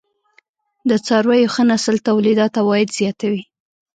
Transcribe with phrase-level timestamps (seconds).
[0.89, 3.43] د څارويو ښه نسل تولیدات او عاید زیاتوي.